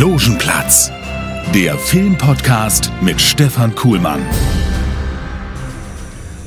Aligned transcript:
Logenplatz, 0.00 0.90
der 1.54 1.76
Filmpodcast 1.76 2.90
mit 3.02 3.20
Stefan 3.20 3.74
Kuhlmann. 3.74 4.22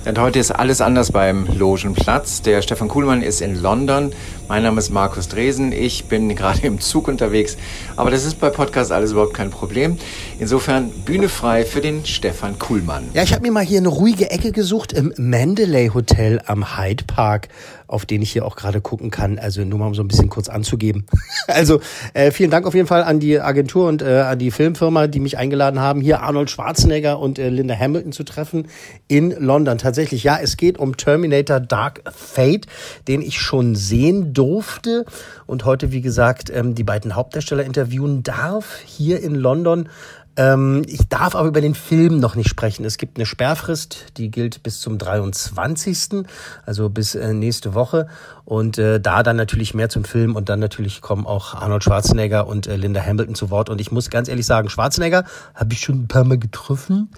Und 0.08 0.18
heute 0.18 0.40
ist 0.40 0.50
alles 0.50 0.82
anders 0.82 1.12
beim 1.12 1.46
Logenplatz. 1.46 2.42
Der 2.42 2.64
Stefan 2.64 2.88
Kuhlmann 2.88 3.22
ist 3.22 3.42
in 3.42 3.62
London. 3.62 4.12
Mein 4.50 4.64
Name 4.64 4.80
ist 4.80 4.90
Markus 4.90 5.30
Dresen. 5.30 5.72
Ich 5.72 6.06
bin 6.06 6.30
gerade 6.36 6.68
im 6.68 6.80
Zug 6.80 7.08
unterwegs. 7.08 7.58
Aber 7.96 8.12
das 8.12 8.26
ist 8.26 8.40
bei 8.40 8.50
Podcast 8.50 8.92
alles 8.92 9.12
überhaupt 9.12 9.34
kein 9.34 9.50
Problem. 9.50 9.98
Insofern 10.40 10.90
Bühne 11.06 11.30
frei 11.30 11.64
für 11.64 11.80
den 11.80 12.06
Stefan 12.06 12.60
Kuhlmann. 12.60 13.06
Ja, 13.14 13.24
ich 13.24 13.32
habe 13.34 13.42
mir 13.42 13.52
mal 13.52 13.64
hier 13.64 13.80
eine 13.80 13.88
ruhige 13.88 14.30
Ecke 14.32 14.52
gesucht 14.52 14.92
im 14.92 15.14
Mandalay 15.18 15.90
Hotel 15.90 16.42
am 16.46 16.78
Hyde 16.78 17.06
Park 17.06 17.48
auf 17.94 18.08
den 18.08 18.24
ich 18.24 18.32
hier 18.32 18.44
auch 18.44 18.56
gerade 18.56 18.82
gucken 18.82 19.12
kann. 19.12 19.38
Also 19.38 19.64
nur 19.64 19.78
mal 19.78 19.86
um 19.86 19.94
so 19.94 20.02
ein 20.02 20.08
bisschen 20.08 20.28
kurz 20.28 20.50
anzugeben. 20.50 21.06
also 21.48 21.80
äh, 22.16 22.32
vielen 22.32 22.50
Dank 22.50 22.66
auf 22.66 22.74
jeden 22.74 22.88
Fall 22.88 23.04
an 23.04 23.20
die 23.20 23.40
Agentur 23.40 23.88
und 23.88 24.02
äh, 24.02 24.22
an 24.22 24.40
die 24.40 24.50
Filmfirma, 24.50 25.06
die 25.06 25.20
mich 25.20 25.38
eingeladen 25.38 25.80
haben, 25.80 26.02
hier 26.02 26.22
Arnold 26.22 26.50
Schwarzenegger 26.50 27.20
und 27.20 27.38
äh, 27.38 27.50
Linda 27.50 27.76
Hamilton 27.76 28.12
zu 28.12 28.24
treffen 28.24 28.68
in 29.08 29.30
London. 29.30 29.78
Tatsächlich, 29.78 30.24
ja, 30.24 30.40
es 30.42 30.58
geht 30.58 30.80
um 30.80 30.98
Terminator 30.98 31.60
Dark 31.60 32.02
Fate, 32.12 32.66
den 33.08 33.22
ich 33.22 33.40
schon 33.40 33.76
sehen 33.76 34.33
durfte 34.34 35.06
und 35.46 35.66
heute, 35.66 35.92
wie 35.92 36.02
gesagt, 36.02 36.50
ähm, 36.50 36.76
die 36.76 36.84
beiden 36.84 37.16
Hauptdarsteller 37.16 37.64
interviewen 37.64 38.24
darf 38.24 38.80
hier 38.86 39.22
in 39.22 39.36
London. 39.36 39.90
Ähm, 40.36 40.82
ich 40.88 41.08
darf 41.10 41.36
aber 41.36 41.48
über 41.48 41.62
den 41.62 41.76
Film 41.76 42.20
noch 42.20 42.36
nicht 42.36 42.50
sprechen. 42.50 42.86
Es 42.86 42.98
gibt 42.98 43.18
eine 43.18 43.26
Sperrfrist, 43.26 44.18
die 44.18 44.32
gilt 44.32 44.64
bis 44.64 44.82
zum 44.82 44.98
23., 44.98 46.26
also 46.66 46.90
bis 46.90 47.14
äh, 47.16 47.34
nächste 47.34 47.76
Woche. 47.76 48.08
Und 48.46 48.78
äh, 48.78 49.00
da 49.00 49.24
dann 49.24 49.38
natürlich 49.38 49.74
mehr 49.74 49.90
zum 49.90 50.04
Film 50.04 50.36
und 50.36 50.50
dann 50.50 50.60
natürlich 50.60 51.02
kommen 51.02 51.26
auch 51.26 51.54
Arnold 51.54 51.84
Schwarzenegger 51.84 52.48
und 52.48 52.68
äh, 52.68 52.76
Linda 52.76 53.02
Hamilton 53.02 53.36
zu 53.36 53.52
Wort. 53.52 53.70
Und 53.70 53.80
ich 53.80 53.92
muss 53.92 54.10
ganz 54.10 54.28
ehrlich 54.28 54.46
sagen, 54.46 54.70
Schwarzenegger 54.70 55.24
habe 55.56 55.74
ich 55.74 55.82
schon 55.82 56.04
ein 56.04 56.08
paar 56.08 56.26
Mal 56.26 56.38
getroffen, 56.38 57.10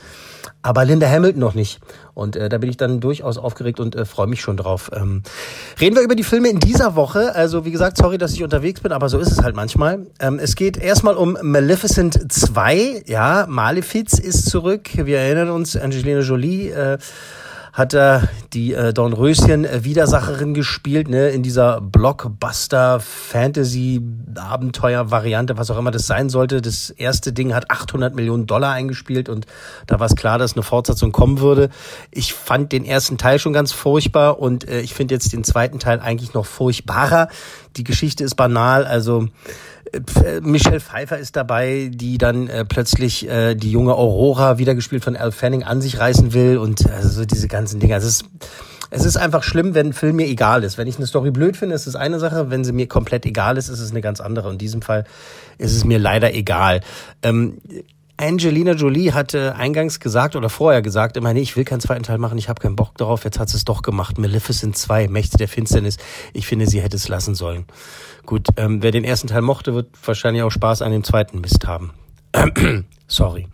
aber 0.62 0.86
Linda 0.86 1.08
Hamilton 1.10 1.40
noch 1.40 1.56
nicht. 1.56 1.80
Und 2.14 2.36
äh, 2.36 2.48
da 2.48 2.60
bin 2.60 2.70
ich 2.70 2.78
dann 2.78 3.02
durchaus 3.02 3.38
aufgeregt 3.38 3.80
und 3.80 3.96
äh, 3.96 4.06
freue 4.06 4.28
mich 4.28 4.42
schon 4.42 4.56
drauf. 4.56 4.92
Ähm, 4.94 5.24
reden 5.82 5.96
wir 5.96 6.04
über 6.04 6.16
die 6.16 6.24
Filme 6.24 6.48
in 6.50 6.60
dieser 6.60 6.96
Woche. 6.96 7.36
Also 7.36 7.66
wie 7.66 7.72
gesagt, 7.72 7.98
sorry, 7.98 8.18
dass 8.18 8.34
ich 8.34 8.44
unterwegs 8.44 8.82
bin, 8.82 8.92
aber 8.92 9.10
so 9.10 9.20
ist 9.20 9.32
es 9.32 9.44
halt 9.44 9.56
manchmal. 9.56 10.06
Ähm, 10.20 10.40
es 10.40 10.56
geht 10.56 10.78
erstmal 10.78 11.16
um 11.16 11.38
Maleficent 11.42 12.32
2. 12.32 13.04
Ja, 13.08 13.46
Malefiz 13.48 14.18
ist 14.18 14.50
zurück. 14.50 14.90
Wir 14.96 15.20
erinnern 15.20 15.52
uns, 15.52 15.78
Angelina 15.78 16.22
Jolie. 16.22 16.70
Äh, 16.70 16.98
hat 17.72 17.94
die 18.54 18.74
äh, 18.74 18.94
Dornröschen 18.94 19.66
äh, 19.66 19.84
Widersacherin 19.84 20.54
gespielt, 20.54 21.10
ne, 21.10 21.32
in 21.32 21.44
dieser 21.44 21.82
Blockbuster 21.82 23.02
Fantasy 23.02 24.02
Abenteuer 24.36 25.12
Variante, 25.12 25.58
was 25.58 25.70
auch 25.70 25.78
immer 25.78 25.92
das 25.92 26.08
sein 26.08 26.30
sollte. 26.30 26.62
Das 26.62 26.90
erste 26.90 27.34
Ding 27.34 27.54
hat 27.54 27.70
800 27.70 28.16
Millionen 28.16 28.48
Dollar 28.48 28.72
eingespielt 28.72 29.28
und 29.28 29.46
da 29.88 30.00
war 30.00 30.08
es 30.08 30.16
klar, 30.16 30.38
dass 30.38 30.54
eine 30.54 30.64
Fortsetzung 30.64 31.12
kommen 31.12 31.42
würde. 31.42 31.70
Ich 32.12 32.34
fand 32.34 32.72
den 32.72 32.86
ersten 32.86 33.18
Teil 33.18 33.40
schon 33.40 33.52
ganz 33.52 33.74
furchtbar 33.74 34.40
und 34.40 34.68
äh, 34.70 34.80
ich 34.80 34.94
finde 34.94 35.14
jetzt 35.14 35.34
den 35.34 35.44
zweiten 35.44 35.78
Teil 35.78 36.00
eigentlich 36.00 36.34
noch 36.34 36.46
furchtbarer. 36.46 37.28
Die 37.76 37.84
Geschichte 37.84 38.24
ist 38.24 38.36
banal, 38.36 38.86
also 38.86 39.28
Michelle 40.42 40.80
Pfeiffer 40.80 41.18
ist 41.18 41.36
dabei, 41.36 41.90
die 41.94 42.18
dann 42.18 42.48
äh, 42.48 42.66
plötzlich 42.66 43.28
äh, 43.30 43.56
die 43.56 43.72
junge 43.72 43.96
Aurora, 43.96 44.58
wiedergespielt 44.58 45.04
von 45.04 45.16
Al 45.16 45.32
Fanning, 45.32 45.64
an 45.64 45.82
sich 45.82 46.00
reißen 46.00 46.34
will 46.34 46.58
und 46.58 46.90
also 46.90 47.10
so 47.10 47.26
diese 47.26 47.48
ganzen 47.48 47.80
Dinge. 47.80 47.96
Also 47.96 48.08
es 48.08 48.22
ist, 48.22 48.30
es 48.92 49.06
ist 49.06 49.18
einfach 49.18 49.44
schlimm, 49.44 49.76
wenn 49.76 49.88
ein 49.88 49.94
Film 49.94 50.18
mir 50.18 50.28
egal 50.28 50.64
ist. 50.64 50.78
Wenn 50.78 50.88
ich 50.88 50.98
eine 50.98 51.08
Story 51.08 51.32
blöd 51.32 51.58
finde, 51.58 51.76
ist 51.76 51.88
es 51.88 51.96
eine 51.96 52.20
Sache. 52.20 52.50
Wenn 52.50 52.64
sie 52.64 52.72
mir 52.72 52.88
komplett 52.88 53.26
egal 53.26 53.58
ist, 53.58 53.70
ist 53.70 53.80
es 53.80 53.92
eine 53.92 54.02
ganz 54.02 54.22
andere. 54.22 54.52
In 54.52 54.58
diesem 54.58 54.82
Fall 54.82 55.06
ist 55.58 55.76
es 55.76 55.84
mir 55.84 56.00
leider 56.00 56.34
egal. 56.34 56.82
Ähm, 57.24 57.58
Angelina 58.18 58.72
Jolie 58.72 59.12
hatte 59.12 59.56
eingangs 59.56 60.00
gesagt 60.00 60.36
oder 60.36 60.50
vorher 60.50 60.82
gesagt, 60.82 61.18
immer, 61.18 61.34
nee, 61.34 61.42
ich 61.42 61.58
will 61.58 61.66
keinen 61.66 61.82
zweiten 61.82 62.04
Teil 62.04 62.18
machen, 62.18 62.38
ich 62.38 62.48
habe 62.48 62.62
keinen 62.62 62.76
Bock 62.78 62.98
darauf, 62.98 63.26
jetzt 63.26 63.40
hat 63.40 63.50
sie 63.50 63.58
es 63.58 63.66
doch 63.66 63.82
gemacht. 63.82 64.18
Maleficent 64.18 64.78
2, 64.78 65.10
Mächte 65.10 65.38
der 65.38 65.50
Finsternis. 65.50 65.98
Ich 66.34 66.48
finde, 66.48 66.68
sie 66.68 66.82
hätte 66.82 66.96
es 66.96 67.10
lassen 67.10 67.36
sollen. 67.36 67.66
Gut, 68.26 68.48
ähm, 68.58 68.82
wer 68.82 68.92
den 68.92 69.04
ersten 69.04 69.28
Teil 69.28 69.42
mochte, 69.42 69.74
wird 69.74 69.90
wahrscheinlich 70.06 70.44
auch 70.44 70.50
Spaß 70.50 70.82
an 70.82 70.92
dem 70.92 71.04
zweiten 71.04 71.42
Mist 71.42 71.68
haben. 71.68 71.92
Sorry. 73.08 73.48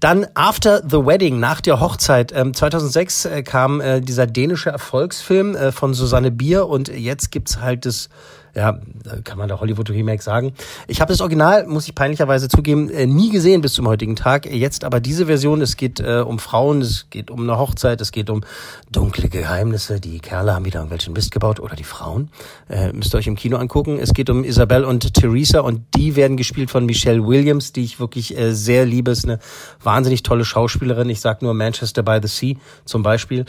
Dann 0.00 0.26
After 0.34 0.82
the 0.82 0.96
Wedding, 0.96 1.38
nach 1.38 1.60
der 1.60 1.80
Hochzeit. 1.80 2.32
Ähm, 2.34 2.54
2006 2.54 3.24
äh, 3.26 3.42
kam 3.42 3.80
äh, 3.80 4.00
dieser 4.00 4.26
dänische 4.26 4.70
Erfolgsfilm 4.70 5.54
äh, 5.54 5.72
von 5.72 5.94
Susanne 5.94 6.30
Bier 6.30 6.66
und 6.66 6.88
jetzt 6.88 7.30
gibt's 7.30 7.60
halt 7.60 7.86
das 7.86 8.08
ja, 8.56 8.80
kann 9.24 9.36
man 9.36 9.48
da 9.48 9.60
Hollywood 9.60 9.90
Remake 9.90 10.22
sagen. 10.22 10.54
Ich 10.88 11.00
habe 11.02 11.12
das 11.12 11.20
Original, 11.20 11.66
muss 11.66 11.86
ich 11.86 11.94
peinlicherweise 11.94 12.48
zugeben, 12.48 12.88
äh, 12.88 13.06
nie 13.06 13.30
gesehen 13.30 13.60
bis 13.60 13.74
zum 13.74 13.86
heutigen 13.86 14.16
Tag. 14.16 14.46
Jetzt 14.46 14.82
aber 14.82 14.98
diese 14.98 15.26
Version, 15.26 15.60
es 15.60 15.76
geht 15.76 16.00
äh, 16.00 16.24
um 16.26 16.38
Frauen, 16.38 16.80
es 16.80 17.08
geht 17.10 17.30
um 17.30 17.42
eine 17.42 17.58
Hochzeit, 17.58 18.00
es 18.00 18.12
geht 18.12 18.30
um 18.30 18.44
dunkle 18.90 19.28
Geheimnisse. 19.28 20.00
Die 20.00 20.20
Kerle 20.20 20.54
haben 20.54 20.64
wieder 20.64 20.80
irgendwelchen 20.80 21.12
Mist 21.12 21.32
gebaut 21.32 21.60
oder 21.60 21.76
die 21.76 21.84
Frauen. 21.84 22.30
Äh, 22.70 22.92
müsst 22.92 23.14
ihr 23.14 23.18
euch 23.18 23.26
im 23.26 23.36
Kino 23.36 23.58
angucken. 23.58 23.98
Es 24.00 24.14
geht 24.14 24.30
um 24.30 24.42
Isabel 24.42 24.84
und 24.84 25.12
Theresa 25.12 25.60
und 25.60 25.82
die 25.94 26.16
werden 26.16 26.38
gespielt 26.38 26.70
von 26.70 26.86
Michelle 26.86 27.26
Williams, 27.26 27.72
die 27.72 27.84
ich 27.84 28.00
wirklich 28.00 28.36
äh, 28.38 28.54
sehr 28.54 28.86
liebe. 28.86 29.10
Ist 29.10 29.26
eine 29.26 29.38
wahnsinnig 29.82 30.22
tolle 30.22 30.46
Schauspielerin. 30.46 31.10
Ich 31.10 31.20
sag 31.20 31.42
nur 31.42 31.52
Manchester 31.52 32.02
by 32.02 32.20
the 32.22 32.28
Sea 32.28 32.56
zum 32.86 33.02
Beispiel. 33.02 33.44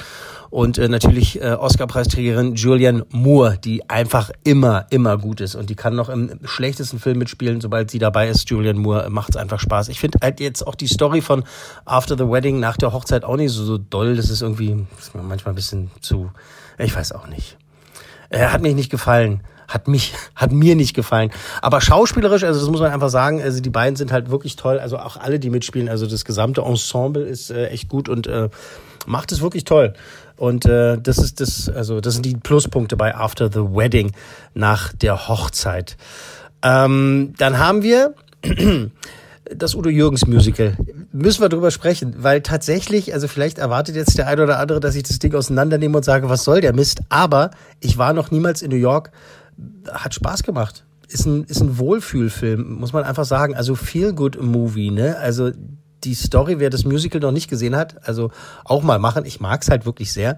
Und 0.50 0.78
äh, 0.78 0.88
natürlich 0.88 1.42
äh, 1.42 1.54
Oscar-Preisträgerin 1.54 2.56
Julianne 2.56 3.06
Moore, 3.10 3.58
die 3.58 3.90
einfach 3.90 4.32
immer, 4.44 4.86
immer 4.90 5.18
gut 5.18 5.42
ist. 5.42 5.56
Und 5.56 5.70
die 5.70 5.76
kann 5.76 5.96
noch 5.96 6.10
im 6.10 6.40
schlechtesten 6.44 7.00
Film 7.00 7.20
mitspielen, 7.20 7.62
sobald 7.62 7.92
sie 7.92 8.00
dabei 8.00 8.30
ist. 8.30 8.50
Julianne 8.50 8.80
Moore 8.80 9.10
macht 9.10 9.32
es 9.32 9.38
einfach 9.38 9.60
Spaß. 9.60 9.90
Ich 9.90 10.00
finde 10.00 10.20
halt 10.22 10.40
jetzt 10.40 10.66
auch 10.66 10.76
die 10.76 10.88
Story 10.88 11.22
von 11.22 11.44
After 11.86 12.18
the 12.18 12.30
Wedding 12.30 12.60
nach 12.60 12.78
der 12.78 12.94
Hochzeit 12.94 13.24
auch 13.24 13.38
nicht 13.38 13.52
so, 13.52 13.64
so 13.64 13.78
doll. 13.78 14.16
Das 14.16 14.30
ist 14.30 14.42
irgendwie 14.42 14.86
ist 14.98 15.14
manchmal 15.16 15.54
ein 15.54 15.56
bisschen 15.56 15.92
zu, 16.02 16.32
ich 16.78 16.96
weiß 16.96 17.12
auch 17.12 17.28
nicht. 17.28 17.58
Er 18.30 18.52
hat 18.52 18.62
mich 18.62 18.76
nicht 18.76 18.90
gefallen 18.90 19.42
hat 19.68 19.88
mich, 19.88 20.14
hat 20.36 20.52
mir 20.52 20.76
nicht 20.76 20.96
gefallen. 20.96 21.32
Aber 21.62 21.82
schauspielerisch, 21.82 22.44
also 22.44 22.60
das 22.60 22.70
muss 22.70 22.80
man 22.80 22.92
einfach 22.92 23.10
sagen, 23.10 23.42
also 23.42 23.60
die 23.62 23.70
beiden 23.70 23.96
sind 23.96 24.12
halt 24.12 24.32
wirklich 24.32 24.56
toll. 24.56 24.80
Also 24.80 24.98
auch 24.98 25.18
alle, 25.18 25.40
die 25.40 25.50
mitspielen, 25.50 25.90
also 25.90 26.08
das 26.08 26.26
gesamte 26.26 26.62
Ensemble 26.62 27.24
ist 27.24 27.52
äh, 27.52 27.68
echt 27.68 27.90
gut 27.90 28.10
und 28.10 28.28
äh, 28.28 28.50
macht 29.08 29.32
es 29.32 29.42
wirklich 29.42 29.64
toll. 29.64 29.94
Und 30.36 30.66
äh, 30.66 30.98
das 31.02 31.18
ist 31.18 31.40
das, 31.40 31.70
also 31.70 32.00
das 32.00 32.14
sind 32.14 32.26
die 32.26 32.36
Pluspunkte 32.36 32.96
bei 32.96 33.16
After 33.16 33.50
the 33.52 33.60
Wedding 33.60 34.12
nach 34.54 34.94
der 34.94 35.28
Hochzeit. 35.28 35.98
Ähm, 36.62 37.34
dann 37.38 37.58
haben 37.58 37.82
wir 37.82 38.14
das 39.56 39.74
Udo 39.76 39.90
Jürgens 39.90 40.28
Musical. 40.28 40.78
Müssen 41.12 41.42
wir 41.42 41.50
drüber 41.50 41.72
sprechen, 41.72 42.16
weil 42.20 42.42
tatsächlich, 42.42 43.14
also 43.14 43.28
vielleicht 43.28 43.58
erwartet 43.58 43.96
jetzt 43.96 44.18
der 44.18 44.28
eine 44.28 44.44
oder 44.44 44.60
andere, 44.60 44.80
dass 44.80 44.96
ich 44.96 45.04
das 45.04 45.20
Ding 45.20 45.34
auseinandernehme 45.34 45.98
und 45.98 46.04
sage, 46.04 46.30
was 46.30 46.44
soll 46.44 46.62
der 46.62 46.74
Mist? 46.74 47.02
Aber 47.10 47.52
ich 47.80 47.98
war 47.98 48.14
noch 48.14 48.30
niemals 48.30 48.62
in 48.62 48.70
New 48.70 48.78
York, 48.78 49.12
hat 49.92 50.14
Spaß 50.14 50.44
gemacht. 50.44 50.86
Ist 51.08 51.26
ein, 51.26 51.46
ist 51.46 51.62
ein 51.62 51.78
Wohlfühlfilm, 51.78 52.74
muss 52.74 52.92
man 52.92 53.06
einfach 53.06 53.26
sagen. 53.26 53.56
Also 53.56 53.76
Feel 53.76 54.14
Good 54.14 54.42
Movie, 54.42 54.92
ne? 54.92 55.18
Also 55.18 55.52
die 56.04 56.14
Story, 56.14 56.60
wer 56.60 56.70
das 56.70 56.86
Musical 56.86 57.22
noch 57.22 57.32
nicht 57.32 57.50
gesehen 57.50 57.76
hat, 57.76 58.08
also 58.08 58.32
auch 58.64 58.84
mal 58.84 59.00
machen. 59.00 59.26
Ich 59.26 59.40
mag 59.40 59.62
es 59.62 59.70
halt 59.70 59.86
wirklich 59.86 60.12
sehr. 60.14 60.38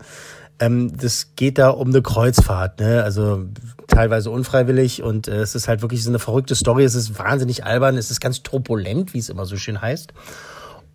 Ähm, 0.59 0.95
das 0.97 1.35
geht 1.35 1.57
da 1.57 1.69
um 1.69 1.89
eine 1.89 2.01
Kreuzfahrt, 2.01 2.79
ne? 2.79 3.03
Also 3.03 3.45
teilweise 3.87 4.29
unfreiwillig 4.29 5.03
und 5.03 5.27
äh, 5.27 5.37
es 5.37 5.55
ist 5.55 5.67
halt 5.67 5.81
wirklich 5.81 6.03
so 6.03 6.09
eine 6.09 6.19
verrückte 6.19 6.55
Story. 6.55 6.83
Es 6.83 6.95
ist 6.95 7.17
wahnsinnig 7.17 7.65
albern, 7.65 7.97
es 7.97 8.11
ist 8.11 8.19
ganz 8.19 8.43
turbulent, 8.43 9.13
wie 9.13 9.19
es 9.19 9.29
immer 9.29 9.45
so 9.45 9.55
schön 9.57 9.81
heißt. 9.81 10.13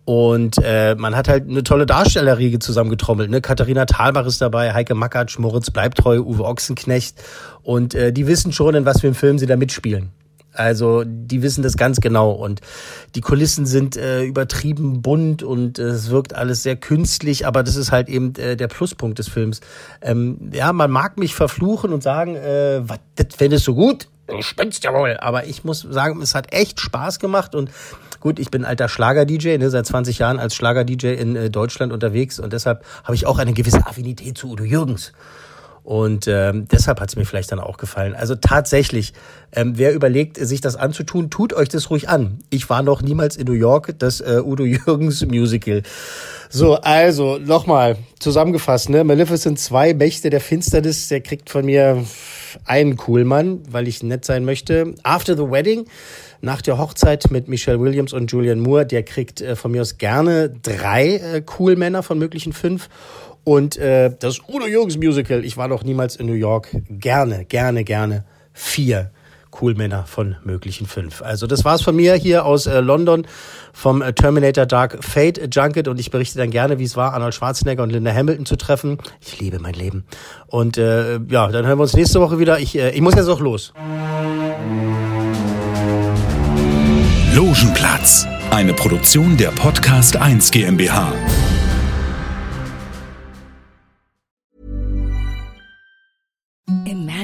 Und 0.05 0.59
äh, 0.63 0.93
man 0.95 1.15
hat 1.15 1.27
halt 1.27 1.49
eine 1.49 1.63
tolle 1.63 1.87
Darstellerriege 1.87 2.59
zusammengetrommelt. 2.59 3.31
Ne? 3.31 3.41
Katharina 3.41 3.85
Thalbach 3.85 4.27
ist 4.27 4.39
dabei, 4.39 4.71
Heike 4.71 4.93
Makatsch, 4.93 5.39
Moritz 5.39 5.71
Bleibtreu, 5.71 6.19
Uwe 6.19 6.45
Ochsenknecht. 6.45 7.23
Und 7.63 7.95
äh, 7.95 8.13
die 8.13 8.27
wissen 8.27 8.53
schon, 8.53 8.75
in 8.75 8.85
was 8.85 9.01
für 9.01 9.07
einem 9.07 9.15
Film 9.15 9.39
sie 9.39 9.47
da 9.47 9.57
mitspielen. 9.57 10.11
Also 10.55 11.03
die 11.05 11.41
wissen 11.41 11.63
das 11.63 11.77
ganz 11.77 11.99
genau 11.99 12.31
und 12.31 12.61
die 13.15 13.21
Kulissen 13.21 13.65
sind 13.65 13.97
äh, 13.97 14.23
übertrieben 14.23 15.01
bunt 15.01 15.43
und 15.43 15.79
äh, 15.79 15.83
es 15.83 16.09
wirkt 16.09 16.35
alles 16.35 16.63
sehr 16.63 16.75
künstlich, 16.75 17.45
aber 17.45 17.63
das 17.63 17.75
ist 17.75 17.91
halt 17.91 18.09
eben 18.09 18.33
äh, 18.35 18.55
der 18.55 18.67
Pluspunkt 18.67 19.19
des 19.19 19.27
Films. 19.27 19.61
Ähm, 20.01 20.49
ja, 20.51 20.73
man 20.73 20.91
mag 20.91 21.17
mich 21.17 21.35
verfluchen 21.35 21.93
und 21.93 22.03
sagen, 22.03 22.35
äh, 22.35 22.81
was, 22.83 22.99
das 23.15 23.27
findest 23.37 23.67
du 23.67 23.75
gut? 23.75 24.07
du 24.27 24.41
spinnst 24.41 24.83
ja 24.83 24.93
wohl. 24.93 25.17
Aber 25.17 25.45
ich 25.45 25.63
muss 25.63 25.81
sagen, 25.81 26.21
es 26.21 26.35
hat 26.35 26.53
echt 26.53 26.79
Spaß 26.79 27.19
gemacht 27.19 27.55
und 27.55 27.71
gut, 28.19 28.39
ich 28.39 28.49
bin 28.49 28.65
alter 28.65 28.89
Schlager-DJ, 28.89 29.57
ne, 29.57 29.69
seit 29.69 29.85
20 29.85 30.19
Jahren 30.19 30.39
als 30.39 30.55
Schlager-DJ 30.55 31.13
in 31.13 31.35
äh, 31.35 31.49
Deutschland 31.49 31.93
unterwegs 31.93 32.39
und 32.39 32.53
deshalb 32.53 32.83
habe 33.03 33.15
ich 33.15 33.25
auch 33.25 33.37
eine 33.37 33.53
gewisse 33.53 33.85
Affinität 33.85 34.37
zu 34.37 34.49
Udo 34.49 34.63
Jürgens. 34.63 35.13
Und 35.85 36.27
ähm, 36.27 36.67
deshalb 36.71 36.99
hat 36.99 37.09
es 37.09 37.15
mir 37.15 37.25
vielleicht 37.25 37.51
dann 37.51 37.59
auch 37.59 37.77
gefallen. 37.77 38.15
Also 38.15 38.33
tatsächlich, 38.33 39.13
ähm, 39.51 39.73
wer 39.75 39.93
überlegt, 39.93 40.37
sich 40.37 40.59
das 40.59 40.75
anzutun, 40.75 41.29
tut 41.29 41.53
euch 41.53 41.69
das 41.69 41.91
ruhig 41.91 42.09
an. 42.09 42.39
Ich 42.49 42.71
war 42.71 42.81
noch 42.81 43.03
niemals 43.03 43.37
in 43.37 43.45
New 43.45 43.53
York, 43.53 43.93
das 43.99 44.19
äh, 44.19 44.41
Udo 44.43 44.65
Jürgens 44.65 45.23
Musical. 45.27 45.83
So, 46.49 46.73
also 46.73 47.37
nochmal 47.37 47.97
zusammengefasst, 48.17 48.89
ne? 48.89 49.03
Maleficent 49.03 49.59
2, 49.59 49.93
Mächte 49.93 50.31
der 50.31 50.41
Finsternis, 50.41 51.07
der 51.07 51.21
kriegt 51.21 51.51
von 51.51 51.65
mir 51.65 52.03
einen 52.65 52.97
Coolmann, 52.97 53.61
weil 53.69 53.87
ich 53.87 54.01
nett 54.01 54.25
sein 54.25 54.43
möchte. 54.43 54.95
After 55.03 55.37
the 55.37 55.51
Wedding, 55.51 55.85
nach 56.41 56.63
der 56.63 56.79
Hochzeit 56.79 57.29
mit 57.29 57.47
Michelle 57.47 57.79
Williams 57.79 58.11
und 58.11 58.31
Julian 58.31 58.59
Moore, 58.59 58.87
der 58.87 59.03
kriegt 59.03 59.39
äh, 59.39 59.55
von 59.55 59.71
mir 59.71 59.81
aus 59.81 59.99
gerne 59.99 60.49
drei 60.49 61.17
äh, 61.17 61.41
Coolmänner 61.41 62.01
von 62.01 62.17
möglichen 62.17 62.53
fünf. 62.53 62.89
Und 63.45 63.77
äh, 63.77 64.11
das 64.19 64.41
Udo 64.49 64.67
Jürgens 64.67 64.97
Musical, 64.97 65.45
ich 65.45 65.55
war 65.55 65.67
noch 65.67 65.83
niemals 65.83 66.15
in 66.15 66.25
New 66.25 66.33
York, 66.33 66.75
gerne, 66.89 67.45
gerne, 67.45 67.83
gerne 67.83 68.25
vier 68.53 69.11
Coolmänner 69.51 70.03
von 70.05 70.35
möglichen 70.43 70.87
fünf. 70.87 71.21
Also 71.21 71.47
das 71.47 71.63
war's 71.63 71.81
von 71.81 71.95
mir 71.95 72.15
hier 72.15 72.43
aus 72.43 72.65
äh, 72.65 72.81
London 72.81 73.25
vom 73.71 74.01
äh, 74.01 74.13
Terminator 74.13 74.65
Dark 74.65 75.03
Fate 75.03 75.55
Junket 75.55 75.87
und 75.87 75.99
ich 75.99 76.11
berichte 76.11 76.39
dann 76.39 76.49
gerne, 76.49 76.79
wie 76.79 76.83
es 76.83 76.97
war, 76.97 77.13
Arnold 77.13 77.35
Schwarzenegger 77.35 77.83
und 77.83 77.91
Linda 77.91 78.11
Hamilton 78.11 78.45
zu 78.45 78.57
treffen. 78.57 78.97
Ich 79.21 79.39
liebe 79.39 79.59
mein 79.59 79.73
Leben. 79.73 80.05
Und 80.47 80.77
äh, 80.77 81.19
ja, 81.29 81.47
dann 81.47 81.67
hören 81.67 81.77
wir 81.77 81.83
uns 81.83 81.93
nächste 81.93 82.19
Woche 82.19 82.39
wieder. 82.39 82.59
Ich, 82.59 82.75
äh, 82.75 82.89
ich 82.89 83.01
muss 83.01 83.15
jetzt 83.15 83.29
auch 83.29 83.39
los. 83.39 83.73
Logenplatz, 87.33 88.25
eine 88.49 88.73
Produktion 88.73 89.37
der 89.37 89.49
Podcast 89.49 90.17
1 90.17 90.51
GmbH. 90.51 91.13